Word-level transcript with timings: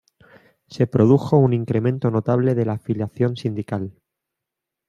Se 0.67 0.87
produjo 0.87 1.37
un 1.37 1.53
incremento 1.53 2.09
notable 2.09 2.55
de 2.55 2.65
la 2.65 2.73
afiliación 2.73 3.35
sindical. 3.37 3.93